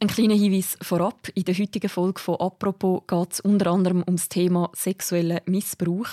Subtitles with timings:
[0.00, 1.28] Ein kleiner Hinweis vorab.
[1.34, 6.06] In der heutigen Folge von «Apropos» geht es unter anderem um das Thema sexuellen Missbrauch.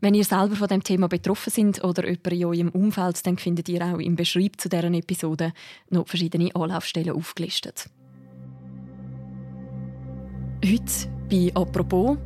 [0.00, 3.68] Wenn ihr selber von dem Thema betroffen seid oder jemand in eurem Umfeld, dann findet
[3.68, 5.52] ihr auch im Beschreib zu deren Episode
[5.90, 7.88] noch verschiedene Anlaufstellen aufgelistet.
[10.64, 12.18] Heute bei «Apropos»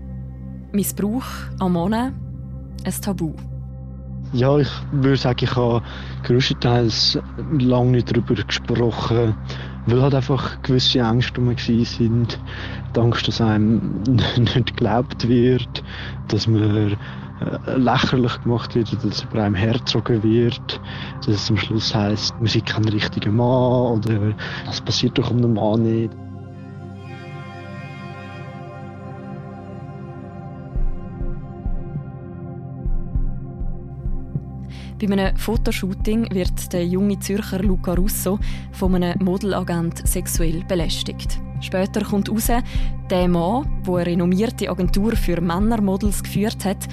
[0.73, 1.27] Missbrauch
[1.59, 3.35] am Mann, ein Tabu.
[4.33, 5.85] Ja, ich würde sagen, ich habe
[6.25, 7.19] größtenteils
[7.59, 9.37] lange nicht darüber gesprochen,
[9.87, 12.39] weil halt einfach gewisse Ängste um sind.
[12.95, 14.03] Die Angst, dass einem
[14.37, 15.83] nicht geglaubt wird,
[16.29, 16.97] dass man
[17.41, 20.81] äh, lächerlich gemacht wird, dass über einem hergezogen wird,
[21.27, 25.43] dass es am Schluss heisst, man ist kein richtiger Mann oder das passiert doch um
[25.43, 26.13] den Mann nicht.
[35.01, 38.39] Bei einem Fotoshooting wird der junge Zürcher Luca Russo
[38.73, 41.41] von einem Modelagent sexuell belästigt.
[41.61, 42.49] Später kommt heraus,
[43.11, 46.87] der Mann, der eine renommierte Agentur für Männermodels geführt hat,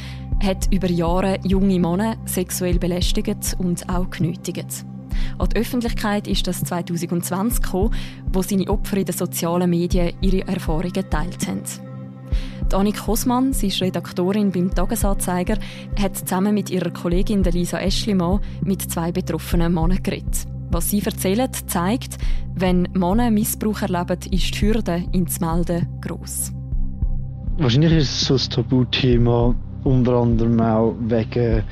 [0.44, 4.86] hat über Jahre junge Männer sexuell belästigt und auch genötigt.
[5.38, 7.94] An die Öffentlichkeit ist das 2020 gekommen,
[8.33, 11.91] wo seine Opfer in den sozialen Medien ihre Erfahrungen geteilt haben.
[12.73, 15.58] Annik Hosmann, sie ist Redaktorin beim Tagesanzeiger,
[16.00, 20.45] hat zusammen mit ihrer Kollegin Lisa Eschlimann mit zwei betroffenen Männern geredet.
[20.72, 22.17] Was sie erzählen, zeigt,
[22.55, 26.53] wenn Männer Missbrauch erleben, ist die Hürde, ihn zu melden, gross.
[27.58, 31.64] Wahrscheinlich ist es so ein Tabuthema, unter anderem auch wegen,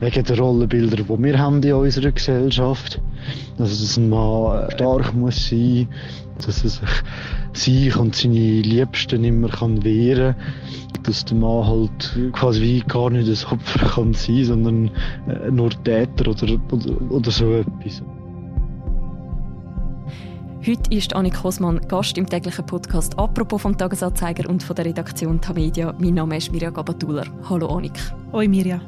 [0.00, 3.00] wegen der Rollenbilder, die wir haben in unserer Gesellschaft.
[3.58, 5.88] Dass ein Mann stark muss sein,
[6.44, 6.88] dass er sich
[7.52, 11.02] sich und seine Liebsten immer kann wehren kann.
[11.04, 14.90] Dass der Mann halt quasi wie gar nicht ein Opfer kann sein, sondern
[15.28, 18.02] äh, nur Täter oder, oder, oder so etwas.
[20.66, 25.40] Heute ist Annik Hosmann Gast im täglichen Podcast «Apropos» vom Tagesanzeiger und von der Redaktion
[25.40, 25.94] Tamedia.
[26.00, 27.24] Mein Name ist Mirja Gabatuller.
[27.48, 27.96] Hallo Annik.
[28.32, 28.80] Hoi Mirja.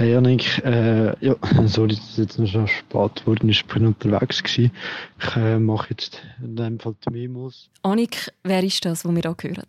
[0.00, 1.34] Hey Janik, äh, ja,
[1.66, 3.56] sorry, dass es jetzt noch schon spät geworden ist.
[3.56, 4.72] Ich bin unterwegs gewesen.
[5.18, 7.68] Ich äh, mache jetzt in dem Fall die Memos.
[7.82, 9.66] Annik, wer ist das, wo wir da hören?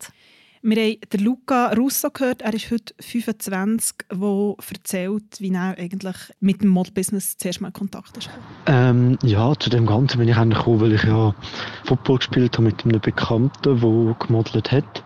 [0.63, 2.43] Wir haben den Luca Russo gehört.
[2.43, 7.73] Er ist heute 25, der erzählt, wie er eigentlich mit dem Modelbusiness zuerst mal in
[7.73, 8.29] Kontakt ist.
[8.67, 11.35] Ähm, ja, zu dem Ganzen bin ich eigentlich gekommen, weil ich ja
[11.83, 15.03] Football gespielt habe mit einem Bekannten, der gemodelt hat.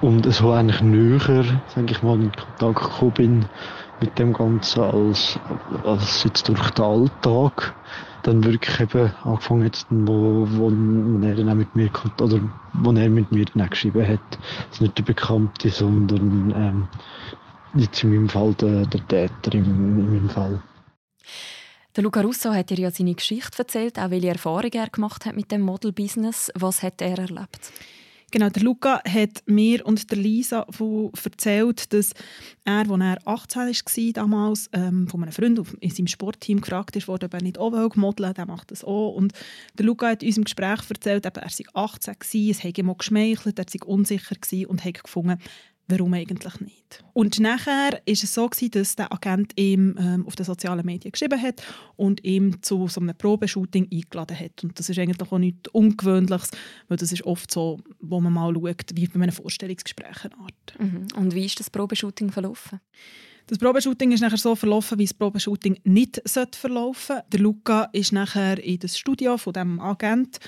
[0.00, 3.44] Und so eigentlich näher, sage ich mal, in Kontakt gekommen bin
[4.02, 5.38] mit dem Ganzen als,
[5.84, 7.74] als jetzt durch den Alltag
[8.22, 10.68] dann wirklich eben angefangen jetzt, wo, wo,
[11.26, 11.90] er dann auch mit mir
[12.20, 12.40] oder
[12.74, 14.20] wo er mit mir dann auch geschrieben hat.
[14.30, 16.88] Das ist nicht der Bekannte, sondern ähm,
[17.74, 20.62] jetzt in meinem Fall der, der Täter in, in meinem Fall.
[21.96, 25.36] Der Luca Russo hat dir ja seine Geschichte erzählt, auch welche Erfahrungen er gemacht hat
[25.36, 26.50] mit dem Model-Business.
[26.54, 27.72] Was hat er erlebt?
[28.32, 30.66] Genau, der Luca hat mir und der Lisa
[31.22, 32.14] erzählt, dass
[32.64, 37.26] er, als er 18 war, damals ähm, von einem Freund in seinem Sportteam gefragt wurde,
[37.26, 39.14] ob er nicht auch modeln der macht das auch.
[39.16, 39.34] Und
[39.78, 43.58] der Luca hat uns im Gespräch erzählt, er sei 18 war, es hätte ihm geschmeichelt,
[43.58, 45.38] er sei unsicher und hat gefunden,
[45.92, 47.04] warum eigentlich nicht.
[47.12, 51.12] Und nachher ist es so gewesen, dass der Agent ihm ähm, auf den sozialen Medien
[51.12, 51.62] geschrieben hat
[51.96, 54.64] und ihm zu so einem Probeshooting eingeladen hat.
[54.64, 56.50] Und das ist eigentlich auch nichts Ungewöhnliches,
[56.88, 60.78] weil das ist oft so, wo man mal schaut, wie bei einem Vorstellungsgespräch eine Art.
[60.78, 61.06] Mhm.
[61.16, 62.80] Und wie ist das Probeshooting verlaufen?
[63.48, 66.22] Das Probeshooting ist nachher so verlaufen, wie das Probeshooting nicht
[66.54, 67.24] verlaufen sollte.
[67.32, 70.38] Der Luca ist nachher in das Studio von dem Agent.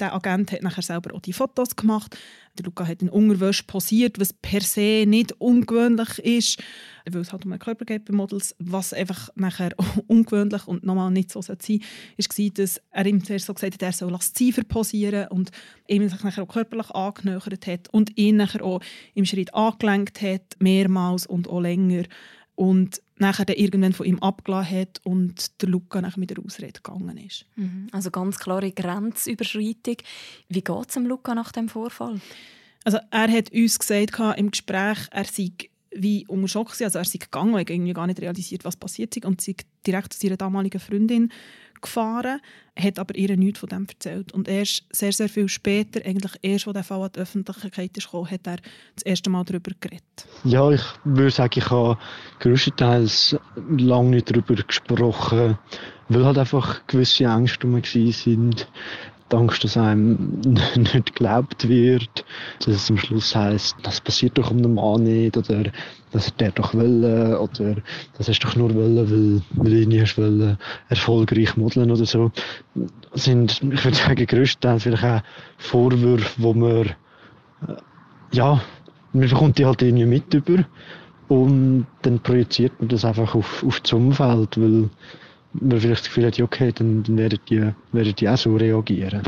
[0.00, 2.16] Der Agent hat nachher selber auch die Fotos gemacht.
[2.56, 6.62] Der Luca hat in Unterwäsche posiert, was per se nicht ungewöhnlich ist,
[7.10, 8.54] weil es halt um einen Körper geht bei Models.
[8.58, 9.74] Was einfach nachher
[10.06, 11.84] ungewöhnlich und normal nicht so sein sollte,
[12.18, 15.50] war, dass er ihm zuerst so gesagt hat, er soll lasziver posieren und
[15.86, 18.80] ihm sich nachher auch körperlich angenähert hat und ihn nachher auch
[19.14, 22.04] im Schritt angelenkt hat, mehrmals und auch länger
[22.54, 26.80] und nachher dann irgendwann von ihm abgelassen hat und der Luca nachher mit der Ausrede
[26.82, 27.46] gegangen ist.
[27.56, 27.88] Mhm.
[27.92, 29.96] Also ganz klare Grenzüberschreitung.
[30.48, 32.20] Wie geht es dem Luca nach dem Vorfall?
[32.84, 35.52] Also er hat uns gesagt im Gespräch, er sei
[35.96, 39.16] wie unter Schock also er sei gegangen, er hat irgendwie gar nicht realisiert, was passiert
[39.16, 39.54] ist und sei
[39.86, 41.30] direkt zu seiner damaligen Freundin
[41.84, 42.40] gefahren,
[42.76, 44.32] hat aber ihr nichts von dem erzählt.
[44.32, 48.30] Und erst sehr, sehr viel später, eigentlich erst, als der Fall an die Öffentlichkeit gekommen,
[48.30, 48.56] hat er
[48.96, 50.26] das erste Mal darüber geredet.
[50.44, 51.98] Ja, ich würde sagen, ich habe
[52.40, 53.36] größtenteils
[53.76, 55.58] lange nicht darüber gesprochen,
[56.08, 58.68] weil halt einfach gewisse Ängste um sind.
[59.32, 60.40] Angst, dass einem
[60.76, 62.24] nicht geglaubt wird,
[62.58, 65.64] dass es am Schluss heisst, das passiert doch um den Mann nicht oder
[66.12, 67.76] das hat er doch wollen, oder
[68.16, 70.18] das hast du doch nur wollen, weil, weil du nie hast
[70.88, 72.30] erfolgreich modeln oder so.
[73.14, 75.22] Sind, ich würde sagen, größtenteils vielleicht auch
[75.58, 77.74] Vorwürfe, wo man, äh,
[78.32, 78.62] ja,
[79.12, 80.64] man bekommt die halt irgendwie mit über
[81.28, 84.90] und dann projiziert man das einfach auf, auf das Umfeld, weil
[85.60, 88.56] man vielleicht das Gefühl hat, ja, okay, dann, dann werden, die, werden die auch so
[88.56, 89.22] reagieren.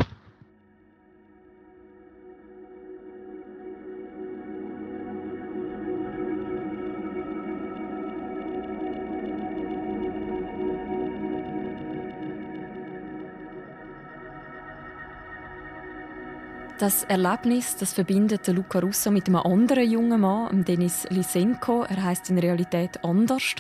[16.79, 21.85] Das Erlebnis das verbindet Luca Russo mit einem anderen jungen Mann, Denis Lysenko.
[21.85, 23.55] Er heißt in Realität anders.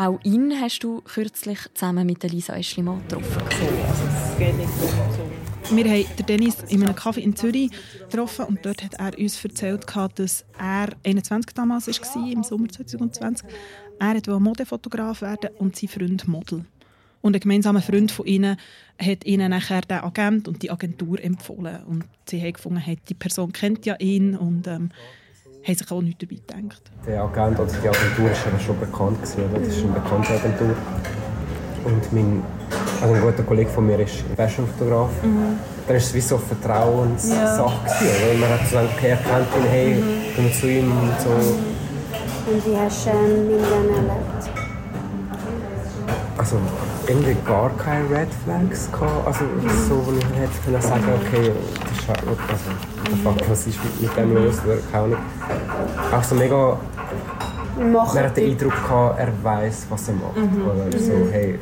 [0.00, 3.42] Auch ihn hast du kürzlich zusammen mit Lisa Eschlimann getroffen.
[5.72, 7.70] Wir haben den Dennis in einem Café in Zürich
[8.08, 13.46] getroffen und dort hat er uns erzählt, dass er 21 damals war, im Sommer 2020.
[13.98, 16.64] Er wollte Modefotograf werden und sein Freund Model.
[17.20, 18.56] Und ein gemeinsamer Freund von ihnen
[18.98, 21.84] hat ihnen nachher den Agent und die Agentur empfohlen.
[21.84, 24.92] Und sie haben gefunden, die Person kennt ja ihn und ähm,
[25.64, 26.82] haben sich auch nichts dabei gedacht.
[27.06, 29.22] Der Agent oder die Agentur war schon bekannt.
[29.22, 30.74] Gewesen, das ist eine bekannte Agentur.
[31.84, 32.42] Und mein,
[33.00, 35.10] also ein guter Kollege von mir ist Fashionfotograf.
[35.22, 35.58] Mhm.
[35.86, 38.04] Dann war es wie so eine Vertrauenssache.
[38.04, 38.38] Ja.
[38.38, 40.34] Man hat so gedacht, okay, er kennt ihn, hey, mhm.
[40.34, 41.30] gehen wir zu ihm und so.
[41.30, 44.50] Und wie hast du ähm, ihn dann erlebt?
[46.36, 46.56] Also,
[47.06, 49.26] irgendwie gar keine Red Flags gehabt.
[49.26, 49.44] Also
[49.88, 51.52] so, wo ich hätte können sagen, okay,
[52.12, 55.18] das ist halt, also, fuck, was ist mit, mit dem los oder keine Ahnung.
[56.12, 56.80] Auch so mega,
[57.78, 60.36] man hat den Eindruck gehabt, er weiß, was er macht.
[60.36, 60.66] Mhm.
[60.66, 61.30] Oder so, mhm.
[61.30, 61.58] hey,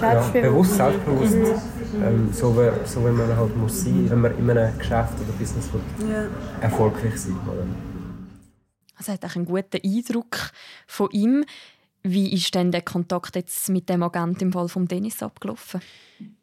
[0.00, 1.36] ja, bewusst, selbstbewusst.
[1.36, 2.02] Mhm.
[2.02, 5.32] Ähm, so, wie, so wie man halt muss sein, wenn man in einem Geschäft oder
[5.38, 5.68] Business
[6.10, 6.24] ja.
[6.60, 7.66] erfolgreich sein will.
[8.96, 10.52] Also hat auch einen guten Eindruck
[10.86, 11.44] von ihm.
[12.04, 15.80] Wie ist denn der Kontakt jetzt mit dem Agent im Fall von Dennis abgelaufen?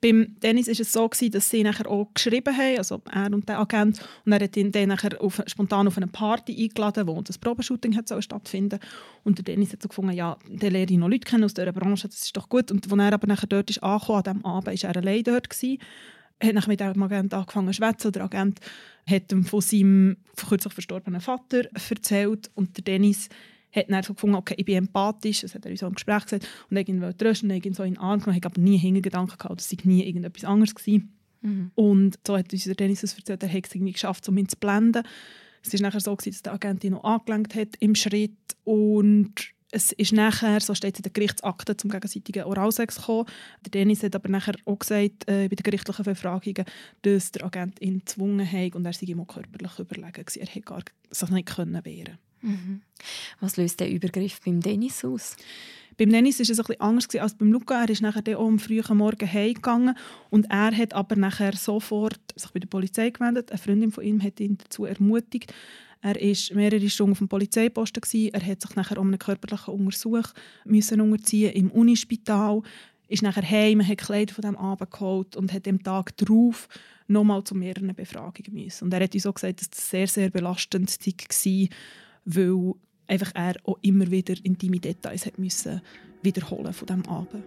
[0.02, 3.60] Beim Dennis war es so, dass sie nachher auch geschrieben haben, also er und der
[3.60, 7.38] Agent, und er hat ihn dann nachher auf, spontan auf eine Party eingeladen, wo das
[7.38, 8.80] Probeshooting hat stattfinden
[9.24, 11.74] Und der Dennis hat so gefunden, ja, der lerne ich noch Leute kennen aus dieser
[11.74, 12.72] Branche, das ist doch gut.
[12.72, 15.50] Und als er aber nachher dort ist angekommen, an diesem Abend, war er allein dort.
[15.50, 15.80] Gewesen,
[16.42, 18.12] hat mit dem Agent angefangen zu schwätzen.
[18.14, 18.60] Der Agent
[19.10, 20.18] hat ihm von seinem
[20.48, 23.30] kürzlich verstorbenen Vater erzählt und der Dennis
[23.72, 26.24] hat dann so gefunden, okay, ich bin empathisch, das hat er in so einem Gespräch
[26.24, 29.38] gesagt, und irgendwie wollte trösten, irgendwie so in den Arm genommen, ich aber nie Hintergedanken
[29.38, 31.02] gehabt, dass es nie irgendetwas anderes war.
[31.42, 31.72] Mhm.
[31.76, 34.50] Und so hat uns der Dennis das erzählt, er hat es irgendwie geschafft, um ihn
[34.50, 35.04] zu blenden.
[35.64, 38.32] Es war nachher so, gewesen, dass der Agent ihn noch angelenkt hat im Schritt
[38.64, 39.34] und
[39.72, 43.26] es ist nachher, so steht es in der Gerichtsakte, zum gegenseitigen Oralsex gekommen.
[43.66, 46.66] Der Dennis hat aber nachher auch gesagt, äh, bei den gerichtlichen Befragungen,
[47.04, 50.42] dass der Agent ihn gezwungen hat und er sei ihm auch körperlich überlegen war.
[50.42, 52.82] Er hätte gar sich nicht können wehren Mhm.
[53.40, 55.36] Was löst der Übergriff beim Dennis aus?
[55.98, 57.82] Beim Dennis war es bisschen anders als beim Luca.
[57.82, 59.98] Er ist nachher am frühen Morgen heimgegangen
[60.30, 63.52] und er hat aber nachher sofort sich bei der Polizei gewendet.
[63.52, 65.54] Eine Freundin von ihm hat ihn dazu ermutigt.
[66.02, 68.00] Er war mehrere Stunden auf dem Polizeiposten.
[68.00, 68.34] Gewesen.
[68.34, 70.30] Er hat sich nachher um einen körperlichen Untersuch
[70.64, 72.62] müssen unterziehen im Unispital.
[73.10, 76.70] Ist nachher heim, hat Kleider von dem Abend geholt und hat am Tag darauf
[77.08, 78.86] nochmal zu mehreren Befragungen müssen.
[78.86, 81.68] Und er hat uns auch gesagt, dass das sehr, sehr belastend war
[82.36, 82.74] weil
[83.08, 85.82] einfach er auch immer wieder intime Details hat müssen
[86.22, 87.44] wiederholen von diesem Abend.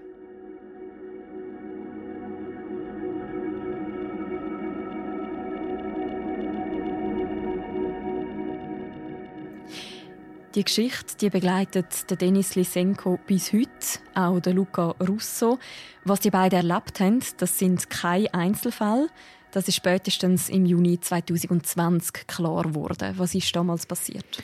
[10.55, 13.70] Die Geschichte die begleitet den Denis Lysenko bis heute,
[14.15, 15.58] auch den Luca Russo.
[16.05, 19.08] Was die beiden erlebt haben, das sind keine Einzelfälle.
[19.51, 23.15] Das ist spätestens im Juni 2020 klar geworden.
[23.17, 24.43] Was ist damals passiert?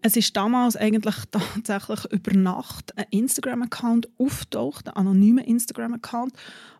[0.00, 6.34] Es ist damals eigentlich tatsächlich über Nacht ein Instagram-Account auftaucht, ein anonymer Instagram-Account,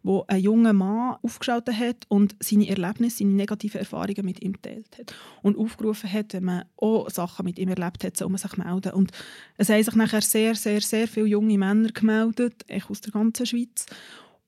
[0.04, 4.98] wo ein junger Mann aufgeschaltet hat und seine Erlebnisse, seine negativen Erfahrungen mit ihm geteilt
[4.98, 8.56] hat und aufgerufen hat, wenn man auch Sachen mit ihm erlebt hat, soll man sich
[8.56, 8.92] melden.
[8.92, 9.10] Und
[9.56, 13.86] es haben sich nachher sehr, sehr, sehr viele junge Männer gemeldet, aus der ganzen Schweiz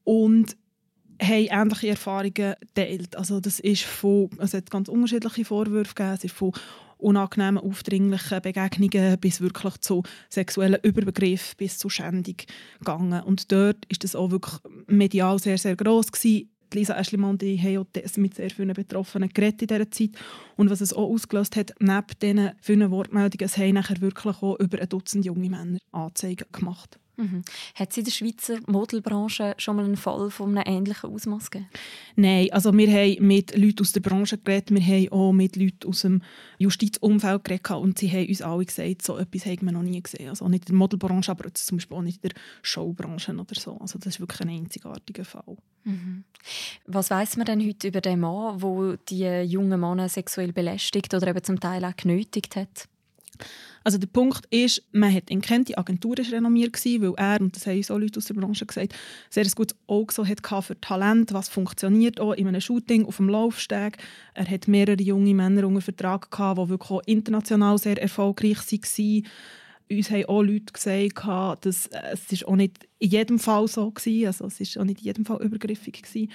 [0.04, 0.56] und
[1.20, 3.16] haben ähnliche Erfahrungen geteilt.
[3.16, 6.52] Also das ist von, es hat ganz unterschiedliche Vorwürfe gegeben, es ist von
[7.00, 12.36] unangenehmen, aufdringlichen Begegnungen bis wirklich zu sexuellen Überbegriffen, bis zu Schändung
[12.78, 13.22] gegangen.
[13.22, 16.50] Und dort ist das auch wirklich medial sehr, sehr gross gewesen.
[16.72, 20.10] Lisa Eschlimann die haben mit sehr vielen Betroffenen geredet in dieser Zeit.
[20.56, 24.58] Und was es auch ausgelöst hat, neben diesen vielen Wortmeldungen, es haben nachher wirklich auch
[24.60, 26.98] über ein Dutzend junge Männer Anzeigen gemacht.
[27.20, 27.42] Mhm.
[27.74, 31.70] Hat es in der Schweizer Modelbranche schon mal einen Fall von einem ähnlichen Ausmaß gegeben?
[32.16, 35.86] Nein, also wir haben mit Leuten aus der Branche geredet, wir haben auch mit Leuten
[35.86, 36.22] aus dem
[36.58, 40.30] Justizumfeld geredet und sie haben uns alle gesagt, so etwas haben wir noch nie gesehen.
[40.30, 43.76] Also nicht in der Modelbranche, aber zum Beispiel auch nicht in der Showbranche oder so.
[43.78, 45.56] Also das ist wirklich ein einzigartiger Fall.
[45.84, 46.24] Mhm.
[46.86, 51.28] Was weiß man denn heute über den Mann, der die jungen Männer sexuell belästigt oder
[51.28, 52.88] eben zum Teil auch genötigt hat?
[53.82, 57.56] Also der Punkt ist, man hat ihn kennt, die Agentur war renommiert, weil er, und
[57.56, 58.94] das haben auch Leute aus der Branche gesagt,
[59.30, 63.16] sehr ein gutes Auge so hatte für Talent, was funktioniert auch in einem Shooting auf
[63.16, 63.96] dem Laufsteg.
[64.34, 69.26] Er hat mehrere junge Männer unter Vertrag, gehabt, die wirklich auch international sehr erfolgreich waren.
[69.90, 71.88] Uns haben auch Leute gesagt, dass
[72.30, 75.24] es auch nicht in jedem Fall so war, also es ist auch nicht in jedem
[75.24, 76.28] Fall übergriffig war.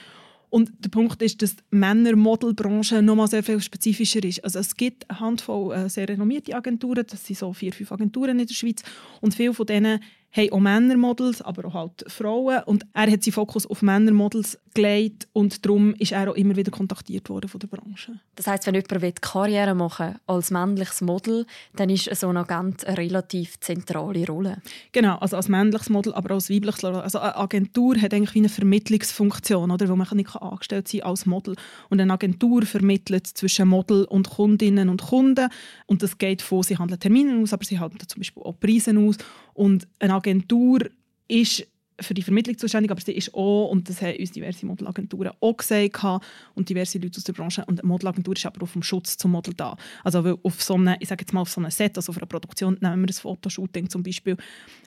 [0.49, 4.43] Und der Punkt ist, dass die Männer-Modelbranche noch mal sehr viel spezifischer ist.
[4.43, 8.39] Also es gibt eine Handvoll äh, sehr renommierte Agenturen, das sind so vier, fünf Agenturen
[8.39, 8.83] in der Schweiz
[9.21, 9.99] und viele von denen
[10.35, 12.63] haben auch Männermodels, aber auch halt Frauen.
[12.65, 16.69] Und er hat seinen Fokus auf Männermodels gelegt und darum ist er auch immer wieder
[16.69, 18.19] kontaktiert worden von der Branche.
[18.35, 22.97] Das heißt, wenn jemand Karriere machen als männliches Model, dann ist so ein Agent eine
[22.97, 24.61] relativ zentrale Rolle.
[24.91, 27.01] Genau, also als männliches Model, aber auch als weibliches Model.
[27.01, 31.25] Also eine Agentur hat eigentlich wie eine Vermittlungsfunktion, oder, wo man nicht angestellt sein als
[31.25, 31.55] Model.
[31.89, 35.49] Und eine Agentur vermittelt zwischen Model und Kundinnen und Kunden.
[35.85, 38.93] Und das geht von, sie handeln Termine aus, aber sie handeln zum Beispiel auch Preise
[38.97, 39.17] aus.
[39.53, 40.79] Und eine Agentur
[41.27, 41.65] ist
[41.99, 45.57] für die Vermittlung zuständig, aber sie ist auch, und das haben uns diverse Modelagenturen auch
[45.57, 46.23] gesagt,
[46.53, 49.31] und diverse Leute aus der Branche, und eine Modelagentur ist aber auch vom Schutz zum
[49.31, 49.77] Model da.
[50.03, 52.25] Also auf so einem, ich sage jetzt mal auf so einem Set, also auf einer
[52.25, 54.35] Produktion, nehmen wir ein Fotoshooting zum Beispiel,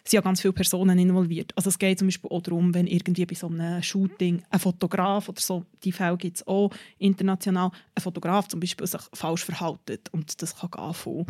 [0.04, 1.52] sind ja ganz viele Personen involviert.
[1.56, 5.28] Also es geht zum Beispiel auch darum, wenn irgendwie bei so einem Shooting ein Fotograf
[5.28, 10.08] oder so, die Fälle gibt es auch international, ein Fotograf zum Beispiel sich falsch verhaltet
[10.12, 11.26] und das kann gehen von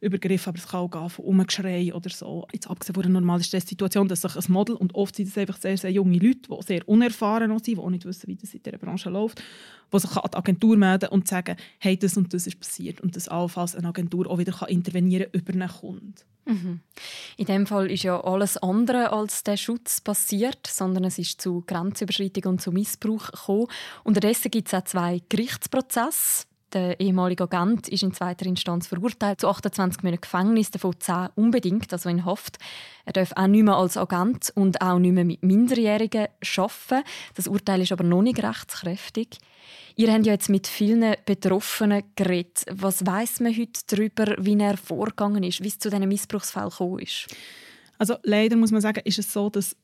[0.00, 2.46] Übergriff, aber es kann auch gehen von Umgeschrei oder so.
[2.52, 5.58] Jetzt abgesehen von einer normalen Stresssituation, dass sich ein Model, und oft sind es einfach
[5.58, 8.62] sehr, sehr junge Leute, die sehr unerfahren sind, die auch nicht wissen, wie das in
[8.62, 9.42] dieser Branche läuft,
[9.92, 13.00] die sich an die Agentur melden und sagen, hey, das und das ist passiert.
[13.00, 16.14] Und dass allenfalls eine Agentur auch wieder kann über einen Kunden.
[16.46, 16.80] Mhm.
[17.36, 21.62] In dem Fall ist ja alles andere als der Schutz passiert, sondern es ist zu
[21.66, 23.66] Grenzüberschreitung und zu Missbrauch gekommen.
[24.04, 29.48] Unterdessen gibt es auch zwei Gerichtsprozesse der ehemalige Agent ist in zweiter Instanz verurteilt zu
[29.48, 32.58] 28 Monaten Gefängnis, davon 10 unbedingt, also in Haft.
[33.04, 37.04] Er darf auch nicht mehr als Agent und auch nicht mehr mit Minderjährigen arbeiten.
[37.34, 39.38] Das Urteil ist aber noch nicht rechtskräftig.
[39.96, 42.64] Ihr habt ja jetzt mit vielen Betroffenen geredet.
[42.70, 47.00] Was weiß man heute darüber, wie er vorgegangen ist, wie es zu diesen Missbrauchsfällen gekommen
[47.00, 47.26] ist?
[47.98, 49.76] Also leider muss man sagen, ist es so, dass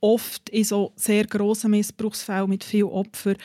[0.00, 3.36] oft in so sehr grossen Missbrauchsfällen mit vielen Opfern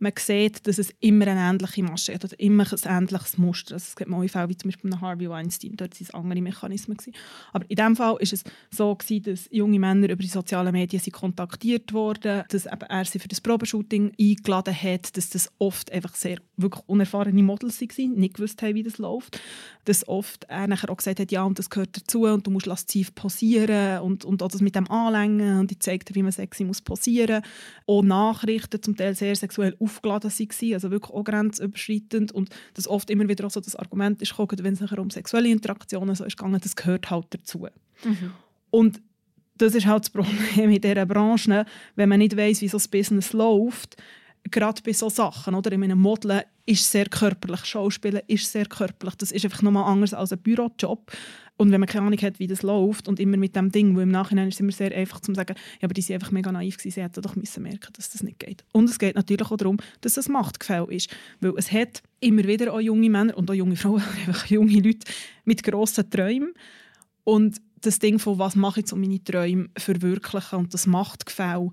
[0.00, 3.74] man sieht, dass es immer eine ähnliche Masche hat oder immer ein ähnliches Muster.
[3.74, 6.40] Also es gibt neue Fälle, wie zum Beispiel bei Harvey Weinstein, dort waren es andere
[6.40, 6.96] Mechanismen.
[6.96, 7.14] Gewesen.
[7.52, 11.02] Aber in diesem Fall war es so, gewesen, dass junge Männer über die sozialen Medien
[11.02, 15.92] sind kontaktiert wurden, dass eben er sie für das Probeshooting eingeladen hat, dass das oft
[15.92, 19.40] einfach sehr wirklich unerfahrene Models waren, nicht gewusst haben, wie das läuft.
[19.84, 22.66] Dass oft er nachher auch gesagt hat, ja, und das gehört dazu und du musst
[22.66, 26.32] lasziv posieren und, und auch das mit dem Anlängen und ich zeige dir, wie man
[26.32, 27.42] sexy muss posieren.
[27.86, 33.10] Auch Nachrichten, zum Teil sehr sexuell aufgeladen waren, also wirklich auch grenzüberschreitend und das oft
[33.10, 36.24] immer wieder auch so das Argument ist gekommen, wenn es nachher um sexuelle Interaktionen so
[36.24, 37.66] ist gegangen, das gehört halt dazu.
[38.04, 38.32] Mhm.
[38.70, 39.00] Und
[39.56, 41.66] das ist halt das Problem in dieser Branche,
[41.96, 43.96] wenn man nicht weiß, wie so das Business läuft,
[44.50, 47.64] gerade bei solchen Sachen, oder in einem Modeln, ist sehr körperlich.
[47.64, 49.14] Schauspielen ist sehr körperlich.
[49.16, 51.10] Das ist einfach nochmal anders als ein Bürojob.
[51.58, 54.00] Und wenn man keine Ahnung hat, wie das läuft und immer mit dem Ding, wo
[54.00, 56.52] im Nachhinein ist es immer sehr einfach zu sagen, ja, aber die sind einfach mega
[56.52, 58.64] naiv gewesen, sie hätten doch müssen merken, dass das nicht geht.
[58.72, 61.10] Und es geht natürlich auch darum, dass es Machtgefälle ist.
[61.40, 65.10] Weil es hat immer wieder auch junge Männer und auch junge Frauen, einfach junge Leute
[65.44, 66.54] mit grossen Träumen.
[67.24, 71.70] Und das Ding von, was mache ich, um meine Träume verwirklichen und das Machtgefälle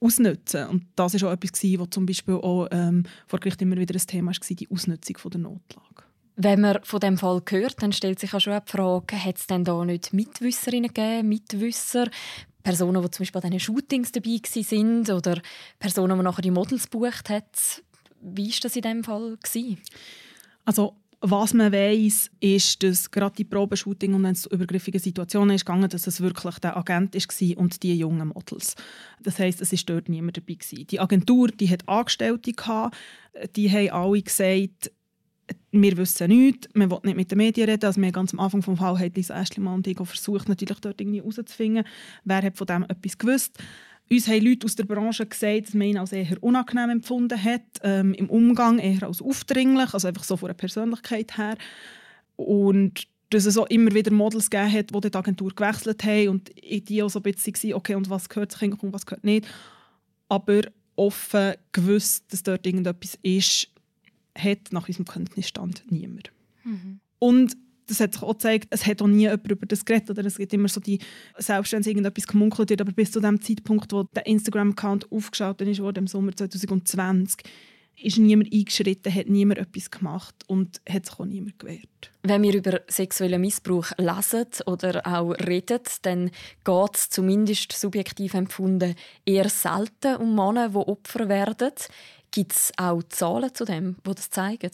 [0.00, 0.68] ausnutzen.
[0.68, 4.06] Und das war auch etwas, was zum Beispiel auch ähm, vor Gericht immer wieder ein
[4.06, 6.11] Thema war, die Ausnutzung der Notlage.
[6.36, 9.46] Wenn man von dem Fall hört, dann stellt sich auch schon die Frage, hat es
[9.46, 12.08] denn da nicht Mitwisserinnen gegeben, Mitwisser,
[12.62, 15.40] Personen, die zum Beispiel an diesen Shootings dabei sind oder
[15.78, 17.44] Personen, die nachher die Models bucht haben.
[18.20, 19.36] Wie war das in diesem Fall?
[20.64, 25.54] Also was man weiß, ist, dass gerade die Probeshooting und wenn es zu übergriffigen Situationen
[25.54, 28.74] ist gegangen, dass es wirklich der Agent war und die jungen Models.
[29.22, 30.86] Das heißt, es ist dort niemand dabei gewesen.
[30.88, 32.96] Die Agentur, die hat Angestellte gehabt,
[33.54, 34.90] die haben alle gesagt,
[35.70, 37.84] wir wissen nichts, wir wollen nicht mit den Medien reden.
[37.84, 41.00] Also wir ganz am Anfang des Falls hat Lisa Eschlimann und ich versucht, natürlich dort
[41.00, 41.84] irgendwie herauszufinden,
[42.24, 43.58] wer hat von dem etwas gewusst.
[44.10, 47.62] Uns haben Leute aus der Branche gesagt, dass man ihn als eher unangenehm empfunden hat,
[47.82, 51.56] ähm, im Umgang eher als aufdringlich, also einfach so von der Persönlichkeit her.
[52.36, 56.50] Und dass es auch immer wieder Models gegeben hat, die die Agentur gewechselt haben und
[56.88, 59.46] die auch so ein bisschen waren, okay, und was gehört zu und was gehört nicht.
[60.28, 60.62] Aber
[60.96, 63.68] offen gewusst, dass dort irgendetwas ist,
[64.36, 66.32] hat nach unserem Kenntnisstand niemand.
[66.64, 67.00] Mhm.
[67.18, 70.10] Und das hat sich auch gezeigt, es hat auch nie jemand über das geredet.
[70.10, 70.98] Oder es gibt immer so die,
[71.36, 76.00] selbst wenn irgendetwas gemunkelt wird, aber bis zu dem Zeitpunkt, wo der Instagram-Account aufgeschaltet wurde,
[76.00, 77.42] im Sommer 2020,
[78.00, 82.10] ist niemand eingeschritten, hat niemand etwas gemacht und hat sich auch niemand gewehrt.
[82.22, 86.30] Wenn wir über sexuellen Missbrauch lesen oder auch reden, dann
[86.64, 91.72] geht es zumindest subjektiv empfunden eher selten um Männer, die Opfer werden.
[92.32, 94.70] Gibt es auch Zahlen zu dem, die das zeigen?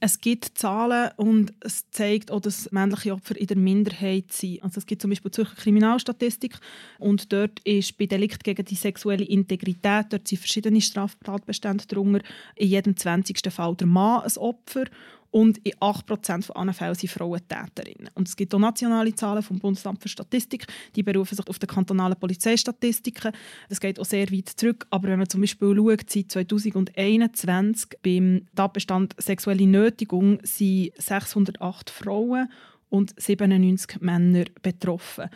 [0.00, 4.62] Es gibt Zahlen und es zeigt auch, dass männliche Opfer in der Minderheit sind.
[4.62, 6.58] Also es gibt zum Beispiel die Zürcher Kriminalstatistik
[6.98, 12.20] und dort ist bei Delikt gegen die sexuelle Integrität, dort sind verschiedene Straftatbestände darunter,
[12.54, 13.50] in jedem 20.
[13.50, 14.84] Fall der Mann ein Opfer
[15.34, 18.08] und in 8% von allen Fällen sind Frauen Täterinnen.
[18.14, 20.64] Und es gibt auch nationale Zahlen vom Bundesamt für Statistik,
[20.94, 23.32] die berufen sich auf die kantonalen Polizeistatistiken.
[23.68, 24.86] Das geht auch sehr weit zurück.
[24.90, 32.48] Aber wenn man zum Beispiel schaut, seit 2021 beim Tatbestand sexuelle Nötigung sind 608 Frauen
[32.88, 35.30] und 97 Männer betroffen.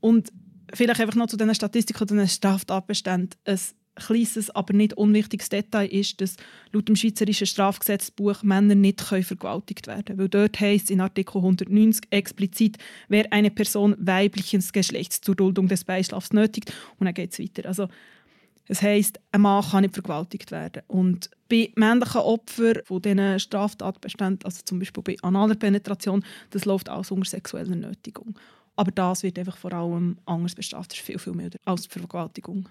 [0.00, 0.32] Und
[0.72, 3.38] vielleicht einfach noch zu diesen Statistiken oder diesen Straftatbeständen
[3.94, 6.36] kleines, aber nicht unwichtiges Detail ist, dass
[6.72, 10.18] laut dem Schweizerischen Strafgesetzbuch Männer nicht vergewaltigt werden können.
[10.18, 15.84] Weil dort heißt in Artikel 190 explizit, wer eine Person weiblichen Geschlechts zur Duldung des
[15.84, 16.72] Beischlafs nötigt.
[16.98, 17.68] Und dann geht es weiter.
[17.68, 17.88] Also,
[18.68, 20.82] es heisst, ein Mann kann nicht vergewaltigt werden.
[20.86, 26.88] Und bei männlichen Opfern von diesen Straftatbeständen, also zum Beispiel bei analer Penetration, das läuft
[26.88, 28.38] alles unter sexueller Nötigung.
[28.76, 30.92] Aber das wird einfach vor allem anders bestraft.
[30.92, 32.68] Das ist viel, viel mehr als die Vergewaltigung.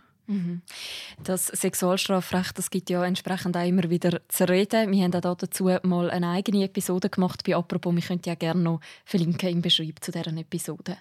[1.24, 4.92] Das Sexualstrafrecht das gibt ja entsprechend auch immer wieder zu reden.
[4.92, 7.96] Wir haben auch dazu mal eine eigene Episode gemacht bei «Apropos».
[7.96, 10.98] Wir können ja gerne noch verlinken im Beschreib zu dieser Episode.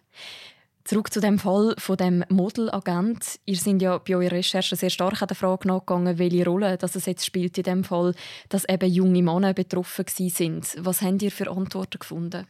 [0.84, 3.38] Zurück zu dem Fall von dem Modelagent.
[3.44, 6.96] Ihr sind ja bei eurer Recherche sehr stark an der Frage nachgegangen, welche Rolle das
[6.96, 8.14] es jetzt spielt in dem Fall,
[8.48, 10.74] dass eben junge Männer betroffen sind.
[10.78, 12.46] Was habt ihr für Antworten gefunden?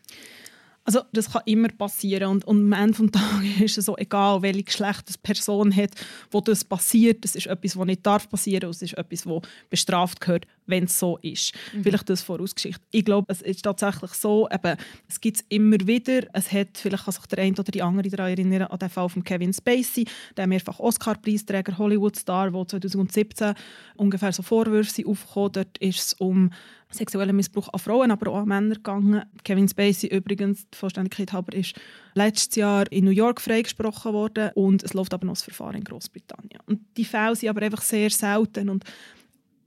[0.91, 4.43] Also das kann immer passieren und, und am Ende des Tages ist es so egal,
[4.43, 5.93] welche Geschlecht eine Person hat,
[6.33, 7.23] wo das passiert.
[7.23, 10.99] Das ist etwas, was nicht darf passieren es ist etwas, was bestraft gehört, wenn es
[10.99, 11.55] so ist.
[11.73, 11.85] Mhm.
[11.85, 12.83] Vielleicht das vorausgeschichte.
[12.91, 14.76] Ich glaube, es ist tatsächlich so, eben,
[15.09, 16.23] es gibt es immer wieder.
[16.33, 19.09] Es hat, vielleicht kann sich der eine oder die andere daran erinnern, an den Fall
[19.09, 23.55] von Kevin Spacey, der mehrfach Oscar-Preisträger, Hollywood-Star, der 2017
[23.95, 25.53] ungefähr so Vorwürfe aufgekommen.
[25.53, 26.50] Dort ist es um
[26.91, 29.23] sexuellen Missbrauch an Frauen, aber auch an Männer gegangen.
[29.45, 31.75] Kevin Spacey übrigens, die Vollständigkeit halber, ist
[32.15, 35.85] letztes Jahr in New York freigesprochen worden und es läuft aber noch das Verfahren in
[35.85, 36.61] Großbritannien.
[36.67, 38.85] Und die Fälle sind aber einfach sehr selten und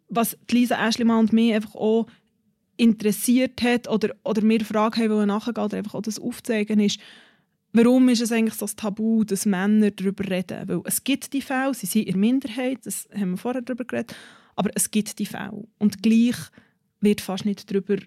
[0.10, 2.08] was Lisa Aschlimann und mich einfach auch
[2.78, 7.00] interessiert hat oder, oder mir Fragen haben wollen nachgehen oder einfach auch das aufzeigen ist,
[7.72, 10.68] warum ist es eigentlich so ein Tabu, dass Männer darüber reden?
[10.68, 13.86] Weil es gibt die Fälle, sie sind in der Minderheit, das haben wir vorher darüber
[13.86, 14.16] geredet,
[14.56, 15.68] aber es gibt die Fälle.
[15.78, 16.38] Und gleich
[17.04, 17.98] wird fast nicht darüber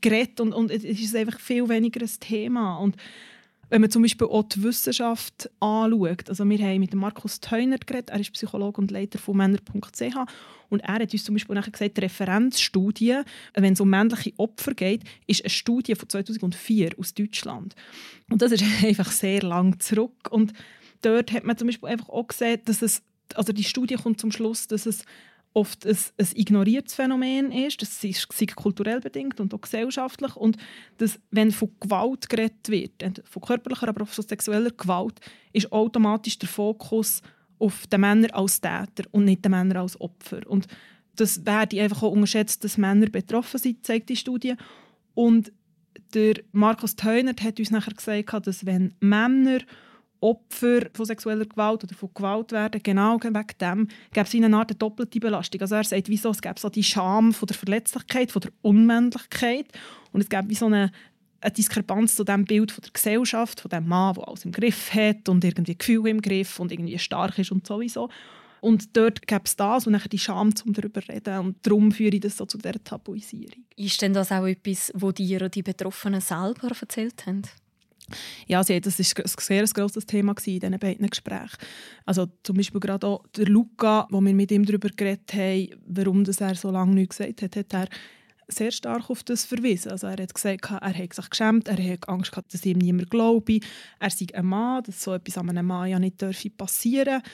[0.00, 2.76] geredet und, und es ist einfach viel weniger ein Thema.
[2.78, 2.96] Und
[3.70, 8.10] wenn man zum Beispiel auch die Wissenschaft anschaut, also wir haben mit Markus Theuner geredet,
[8.10, 10.16] er ist Psychologe und Leiter von Männer.ch
[10.68, 13.20] und er hat uns zum Beispiel nachher gesagt, die Referenzstudie,
[13.54, 17.74] wenn es um männliche Opfer geht, ist eine Studie von 2004 aus Deutschland.
[18.28, 20.52] Und das ist einfach sehr lang zurück und
[21.02, 23.02] dort hat man zum Beispiel einfach auch gesehen, dass es,
[23.34, 25.04] also die Studie kommt zum Schluss, dass es
[25.52, 27.82] oft ein, ein ignoriertes Phänomen ist.
[27.82, 30.36] Das ist, kulturell bedingt und auch gesellschaftlich.
[30.36, 30.56] Und
[30.98, 35.20] dass, wenn von Gewalt geredet wird, von körperlicher, aber auch von sexueller Gewalt,
[35.52, 37.22] ist automatisch der Fokus
[37.58, 40.40] auf den Männer als Täter und nicht den Männer als Opfer.
[40.48, 40.66] Und
[41.16, 44.54] das werde einfach auch unterschätzt, dass Männer betroffen sind, zeigt die Studie.
[45.14, 45.52] Und
[46.14, 49.60] der Markus Teunert hat uns nachher gesagt, dass wenn Männer
[50.20, 54.80] Opfer von sexueller Gewalt oder von Gewalt werden, genau wegen dem, gäbe es eine Art
[54.80, 55.60] doppelte Belastung.
[55.60, 59.66] Also er sagt, wieso, es gäbe so die Scham von der Verletzlichkeit, von der Unmännlichkeit
[60.12, 60.92] und es gäbe wie so eine,
[61.40, 64.92] eine Diskrepanz zu dem Bild von der Gesellschaft, von dem Mann, der alles im Griff
[64.92, 68.10] hat und irgendwie Gefühle im Griff und irgendwie stark ist und sowieso.
[68.60, 71.38] Und dort gäbe es das und dann die Scham, um darüber zu reden.
[71.38, 73.64] Und darum führe ich das so zu dieser Tabuisierung.
[73.76, 77.42] Ist denn das auch etwas, wo dir die Betroffenen selber erzählt haben?
[78.46, 81.56] Ja, sie, das war ein sehr grosses Thema in diesen beiden Gesprächen.
[82.04, 86.24] Also zum Beispiel gerade auch der Luca, wo wir mit ihm darüber geredet haben, warum
[86.24, 87.88] das er so lange nichts gesagt hat, hat er
[88.52, 89.92] sehr stark auf das verwiesen.
[89.92, 93.10] Also er hat gesagt, er hat sich geschämt, er hat Angst gehabt, dass ihm niemand
[93.10, 93.60] glaube.
[93.98, 96.18] Er sei ein Mann, dass so etwas an einem Mann ja nicht
[96.56, 97.30] passieren dürfe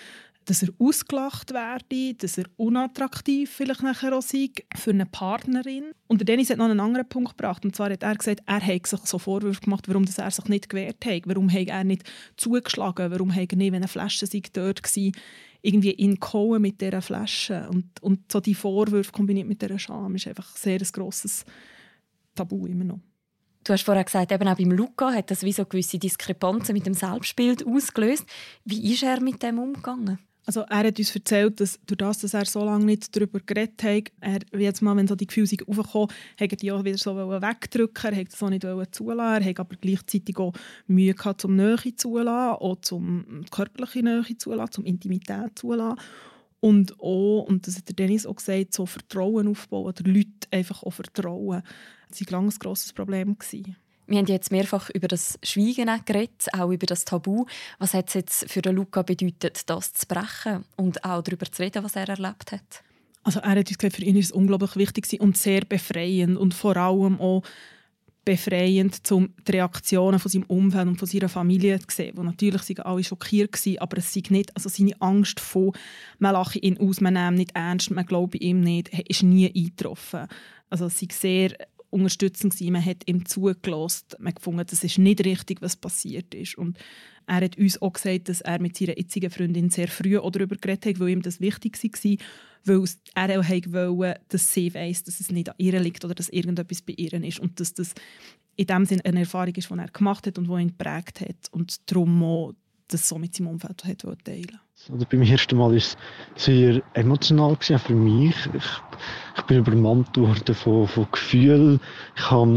[0.47, 5.93] dass er ausgelacht werde, dass er unattraktiv vielleicht nachher auch sei für eine Partnerin.
[6.07, 7.65] Und Dennis hat noch einen anderen Punkt gebracht.
[7.65, 10.69] Und zwar hat er gesagt, er hat sich so Vorwürfe gemacht, warum er sich nicht
[10.69, 11.23] gewehrt hat.
[11.27, 12.05] Warum hat er nicht
[12.37, 13.11] zugeschlagen?
[13.11, 15.13] Warum hat er nicht, wenn eine Flasche dort war,
[15.63, 17.69] irgendwie in gehauen mit dieser Flasche?
[17.69, 21.45] Und, und so die Vorwürfe kombiniert mit dieser Scham ist einfach sehr ein grosses
[22.37, 23.01] Tabu immer noch.
[23.65, 26.87] Du hast vorher gesagt, eben auch beim Luca hat das wie so gewisse Diskrepanzen mit
[26.87, 28.25] dem Selbstbild ausgelöst.
[28.65, 30.21] Wie ist er mit dem umgegangen?
[30.47, 33.83] Also er hat uns erzählt, dass durch das, dass er so lange nicht darüber geredet
[33.83, 36.09] hat, er jetzt mal, wenn so die Gefühle aufkommen,
[36.41, 39.61] hat er die auch wieder so wegdrücken, er hat das auch nicht zulassen, er hat
[39.61, 40.53] aber gleichzeitig auch
[40.87, 45.99] Mühe gehabt, zum Nähe zulassen, auch zum körperliche Nähe zulassen, zum Intimität zulassen.
[46.61, 50.93] Und auch, und das hat Dennis auch gesagt, so Vertrauen aufbauen, oder Leute einfach auch
[50.93, 51.63] vertrauen.
[52.09, 53.37] Das war ein ganz grosses Problem.
[53.37, 53.77] Gewesen.
[54.07, 57.47] Wir haben jetzt mehrfach über das Schweigen geredet, auch über das Tabu.
[57.79, 61.83] Was hat es jetzt für Luca bedeutet, das zu brechen und auch darüber zu reden,
[61.83, 62.83] was er erlebt hat?
[63.25, 66.55] Also er hat uns gesagt, für ihn ist es unglaublich wichtig und sehr befreiend und
[66.55, 67.43] vor allem auch
[68.25, 72.17] befreiend, um die Reaktionen von seinem Umfeld und von seiner Familie zu sehen.
[72.17, 75.73] Wo natürlich sind alle schockiert waren, aber es sei nicht, also seine Angst von,
[76.19, 80.27] man lache ihn aus, man ihn nicht ernst, man glaube ihm nicht, ist nie eingetroffen.
[80.71, 81.57] Also es sei sehr
[81.91, 82.73] unterstützend gewesen.
[82.73, 84.07] Man hat ihm zugelassen.
[84.19, 86.59] Man hat gefunden, das ist nicht richtig, was passiert ist.
[86.59, 86.79] Und
[87.27, 90.87] er hat uns auch gesagt, dass er mit seiner jetzigen Freundin sehr früh darüber geredet
[90.87, 92.17] hat, weil ihm das wichtig war,
[92.65, 96.29] weil er auch wollte, dass sie weiß, dass es nicht an ihr liegt oder dass
[96.29, 97.95] irgendetwas bei ihr ist und dass das
[98.57, 101.49] in dem Sinne eine Erfahrung ist, die er gemacht hat und die ihn geprägt hat
[101.51, 102.53] und darum auch
[102.89, 104.61] das so mit seinem Umfeld hat teilen
[104.93, 105.97] also beim ersten Mal war es
[106.37, 108.35] sehr emotional gewesen, für mich.
[108.55, 108.65] Ich,
[109.37, 111.81] ich bin übermannt worden von, von Gefühlen.
[112.17, 112.51] Ich habe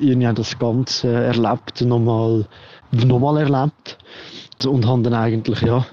[0.00, 2.46] irgendwie das Ganze erlebt, nochmal,
[2.90, 3.98] nochmal erlebt.
[4.64, 5.86] Und habe dann eigentlich, ja,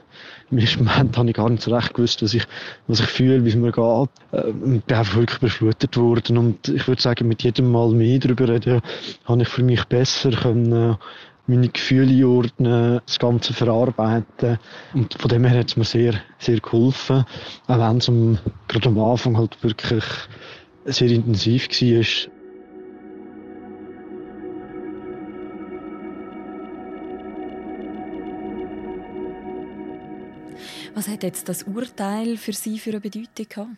[0.49, 2.45] im ersten Moment habe ich gar nicht so recht gewusst, was ich,
[2.87, 4.09] was ich fühle, wie es mir geht.
[4.31, 6.37] Ähm, ich bin einfach wirklich beflutet worden.
[6.37, 8.81] Und ich würde sagen, mit jedem Mal mehr darüber reden,
[9.25, 10.97] habe ich für mich besser können,
[11.47, 14.59] meine Gefühle einordnen, das Ganze verarbeiten.
[14.93, 17.25] Und von dem her hat es mir sehr, sehr geholfen.
[17.67, 20.03] Auch wenn es am, gerade am Anfang halt wirklich
[20.85, 22.31] sehr intensiv war.
[30.95, 33.77] Was hat jetzt das Urteil für Sie für eine Bedeutung gehabt?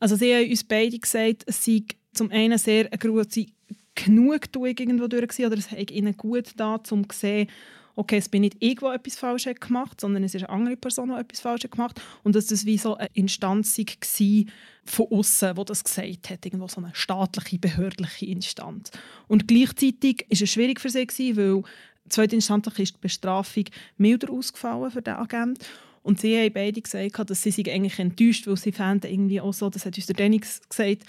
[0.00, 3.46] Also sie haben uns beide gesagt, es sei zum einen sehr eine große
[3.94, 7.48] Genugtuung irgendwo durch oder es hat ihnen gut da, um zu sehen,
[7.96, 10.76] okay, es bin nicht ich, der etwas falsch hat gemacht, sondern es ist eine andere
[10.76, 14.44] Person, die etwas falsch hat gemacht und dass das wie so eine Instanz war
[14.84, 18.90] von außen, die das gesagt hat, irgendwo so eine staatliche, behördliche Instanz.
[19.28, 21.62] Und gleichzeitig ist es schwierig für sie weil
[22.08, 23.64] zweitinstanzlich ist die Bestrafung
[23.96, 25.64] milder ausgefallen für den Agent
[26.02, 29.54] und sie haben beide gesagt, dass sie sich eigentlich enttäuscht, weil sie fanden irgendwie auch
[29.54, 31.04] so, das hat uns der Dennis gesagt,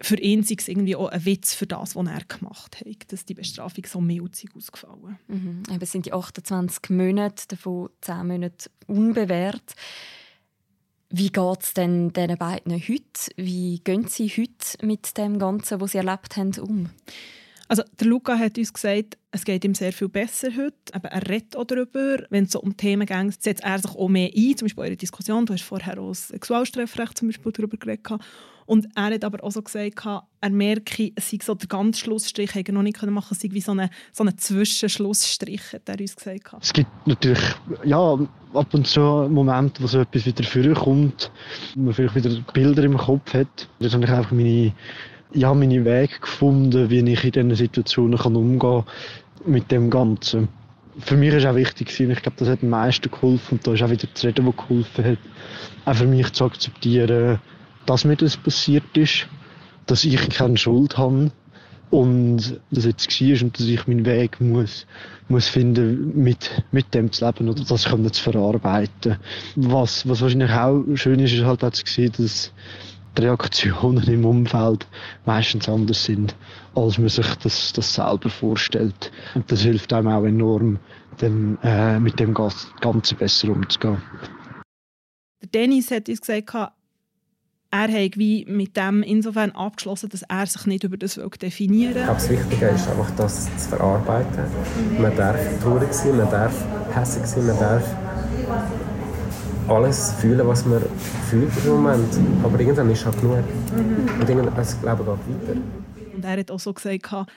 [0.00, 3.24] für ihn sei es irgendwie auch ein Witz für das, was er gemacht hat, dass
[3.24, 5.62] die Bestrafung so mild ausgefallen mhm.
[5.80, 9.74] Es sind die 28 Monate, davon 10 Monate unbewährt.
[11.08, 13.30] Wie geht es denn diesen beiden heute?
[13.36, 16.90] Wie gehen sie heute mit dem Ganzen, was sie erlebt haben, um?
[17.68, 20.76] Also der Luca hat uns gesagt, es geht ihm sehr viel besser heute.
[20.92, 22.18] Aber er redet auch darüber.
[22.30, 24.56] Wenn es so um Themen geht, setzt er sich auch mehr ein.
[24.56, 28.06] Zum Beispiel in der Diskussion, du hast vorher auch das Sexualstrafrecht zum Beispiel darüber geredet.
[28.66, 32.52] Und er hat aber auch so gesagt, er merke, es sei so der ganze Schlussstrich,
[32.54, 36.16] hätte er noch nicht machen es sei wie so ein so Zwischenschlussstrich, hat er uns
[36.16, 36.52] gesagt.
[36.60, 37.38] Es gibt natürlich,
[37.84, 38.18] ja,
[38.54, 41.30] ab und zu Momente, wo so etwas wieder vorkommt,
[41.76, 43.68] wo man vielleicht wieder Bilder im Kopf hat.
[43.78, 44.72] Da habe ich einfach meine,
[45.36, 48.84] ja, meine Wege gefunden, wie ich in diesen Situationen kann umgehen kann
[49.44, 50.48] mit dem Ganzen.
[50.98, 53.82] Für mich ist auch wichtig, ich glaube, das hat am meisten geholfen und da ist
[53.82, 55.18] auch wieder zu reden, was geholfen hat,
[55.84, 57.38] auch für mich zu akzeptieren,
[57.84, 59.26] dass mir das passiert ist,
[59.84, 61.30] dass ich keine Schuld habe
[61.90, 64.86] und das jetzt war und dass ich meinen Weg muss,
[65.28, 69.16] muss finden, mit, mit dem zu leben oder das können zu verarbeiten.
[69.54, 72.52] Was, was wahrscheinlich auch schön ist, ist halt auch zu sehen, dass
[73.16, 74.86] die Reaktionen im Umfeld
[75.24, 76.34] meistens anders sind,
[76.74, 79.10] als man sich das, das selber vorstellt.
[79.34, 80.78] Und das hilft einem auch enorm,
[81.20, 84.02] dem, äh, mit dem Ganzen besser umzugehen.
[85.42, 86.54] Der Dennis hat uns gesagt,
[87.70, 92.06] er hat wie mit dem insofern abgeschlossen, dass er sich nicht über das definieren will.
[92.06, 94.44] Das Wichtige ist einfach, das zu verarbeiten.
[94.98, 97.84] Man darf traurig sein, man darf hässlich sein, man darf
[99.68, 100.82] alles fühlen, was man
[101.28, 102.18] fühlt im Moment.
[102.42, 103.38] Aber irgendwann ist es halt genug.
[103.38, 104.20] Mhm.
[104.20, 105.60] Und irgendwann, also, glaube geht weiter.
[106.14, 107.28] Und er hat auch so gesagt,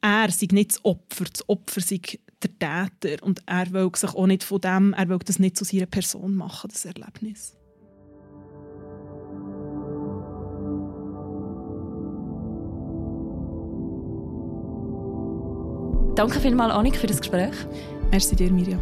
[0.00, 2.00] er sei nicht das Opfer, das Opfer sei
[2.42, 5.64] der Täter und er will sich auch nicht von dem, er will das nicht zu
[5.64, 7.56] seiner Person machen, das Erlebnis.
[16.14, 17.54] Danke vielmals, Annik, für das Gespräch.
[18.10, 18.78] Merci dir, Mirja.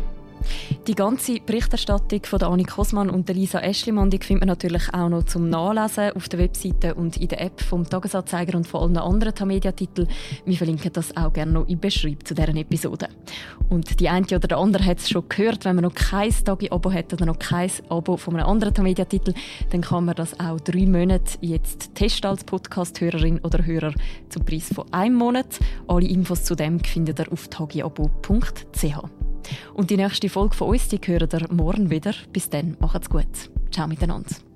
[0.86, 5.48] Die ganze Berichterstattung von Annik Kosmann und Lisa Eschlimann findet man natürlich auch noch zum
[5.48, 10.08] Nachlesen auf der Webseite und in der App vom Tagesanzeiger und von allen anderen Tamedia-Titeln.
[10.44, 13.08] Wir verlinken das auch gerne noch im Beschreibung zu deren Episode.
[13.68, 16.92] Und die eine oder der andere hat es schon gehört, wenn man noch kein Tagi-Abo
[16.92, 19.34] hat oder noch kein Abo von einem anderen Tamedia-Titel,
[19.70, 23.92] dann kann man das auch drei Monate jetzt testen als Podcast-Hörerin oder Hörer
[24.28, 25.60] zum Preis von einem Monat.
[25.86, 29.19] Alle Infos zu dem findet ihr auf tagiabo.ch.
[29.74, 32.14] Und die nächste Folge von uns, die hören ihr morgen wieder.
[32.32, 33.50] Bis dann, macht's gut.
[33.70, 34.49] Ciao miteinander.